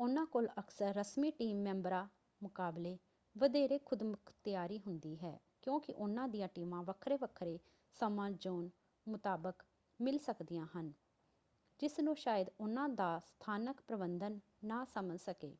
[0.00, 2.06] ਉਹਨਾਂ ਕੋਲ ਅਕਸਰ ਰਸਮੀ ਟੀਮ ਮੈਂਬਰਾਂ
[2.40, 2.96] ਮੁਕਾਬਲੇ
[3.36, 7.58] ਵਧੇਰੇ ਖ਼ੁਦਮੁਖ਼ਤਿਆਰੀ ਹੁੰਦੀ ਹੈ ਕਿਉਂਕਿ ਉਹਨਾਂ ਦੀਆਂ ਟੀਮਾਂ ਵੱਖਰੇ-ਵੱਖਰੇ
[8.00, 8.68] ਸਮਾਂ-ਜ਼ੋਨ
[9.06, 9.62] ਮੁਤਾਬਕ
[10.00, 10.92] ਮਿਲ ਸਕਦੀਆਂ ਹਨ
[11.80, 14.38] ਜਿਸਨੂੰ ਸ਼ਾਇਦ ਉਹਨਾਂ ਦਾ ਸਥਾਨਕ ਪ੍ਰਬੰਧਨ
[14.64, 15.56] ਨਾ ਸਮਝ ਸਕੇ।